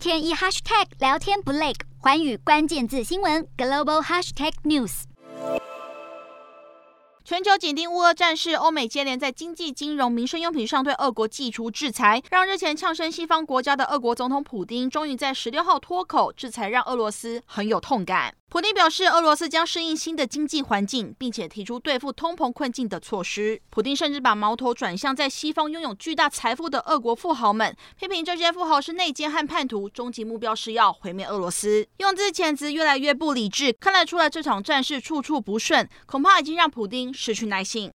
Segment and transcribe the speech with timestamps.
[0.00, 5.02] 天一 hashtag 聊天不累，环宇关键字新闻 global hashtag news。
[7.22, 18.32] 全球紧盯乌俄战事，欧美接连在经济、金融、民生用品上对俄国祭出制裁，让日前呛声西方国家的俄国总统普丁，终于在十六号脱口，制裁让俄罗斯很有痛感。
[18.50, 23.62] 普丁表示，俄罗斯将适应新的经济环境，并且提出对付通膨困境的措施。
[23.70, 31.86] 普丁甚至把矛头转向在西方拥有巨大财富的俄国富豪们，批评这些富豪是内奸和叛徒，终极目标是要毁灭俄罗斯。
[31.98, 37.88] 用字遣词越来越不理智，看得出来这场战事处处不顺，恐怕已经让普丁失去耐性。